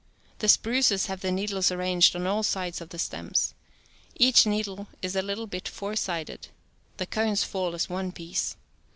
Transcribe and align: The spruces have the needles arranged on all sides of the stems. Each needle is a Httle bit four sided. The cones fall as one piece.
The 0.39 0.47
spruces 0.49 1.05
have 1.05 1.21
the 1.21 1.31
needles 1.31 1.71
arranged 1.71 2.15
on 2.15 2.25
all 2.25 2.41
sides 2.41 2.81
of 2.81 2.89
the 2.89 2.97
stems. 2.97 3.53
Each 4.15 4.47
needle 4.47 4.87
is 5.03 5.15
a 5.15 5.21
Httle 5.21 5.47
bit 5.47 5.67
four 5.67 5.95
sided. 5.95 6.47
The 6.97 7.05
cones 7.05 7.43
fall 7.43 7.75
as 7.75 7.87
one 7.87 8.11
piece. 8.11 8.55